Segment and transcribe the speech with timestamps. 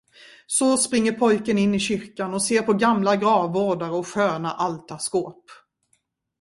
[0.47, 5.45] Så springer pojken in i kyrkan och ser på gamla gravvårdar och sköna altarskåp.